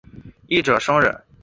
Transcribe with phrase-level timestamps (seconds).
[0.47, 1.15] 一者生忍。